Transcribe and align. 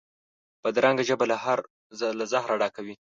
بدرنګه 0.63 1.03
ژبه 1.09 1.25
له 2.19 2.25
زهره 2.31 2.55
ډکه 2.61 2.81
وي 2.85 2.95